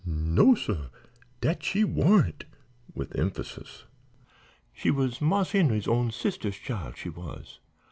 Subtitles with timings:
[0.03, 0.87] "No suh,
[1.41, 2.45] dat she warn't!"
[2.95, 3.83] with emphasis.
[4.73, 7.59] "She was Marse Henry's own sister's chile, she was.